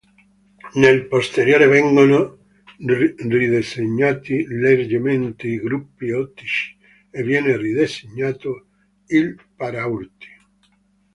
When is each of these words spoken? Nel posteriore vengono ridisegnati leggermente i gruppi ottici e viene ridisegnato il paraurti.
Nel 0.75 1.05
posteriore 1.09 1.67
vengono 1.67 2.39
ridisegnati 3.29 4.47
leggermente 4.47 5.47
i 5.47 5.59
gruppi 5.59 6.09
ottici 6.09 6.75
e 7.11 7.21
viene 7.21 7.55
ridisegnato 7.55 8.65
il 9.09 9.39
paraurti. 9.55 10.27